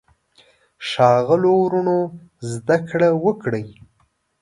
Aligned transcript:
ښاغلو 0.87 1.51
وروڼو 1.61 1.99
زده 2.51 2.77
کړه 2.89 3.09
وکړئ. 3.25 3.67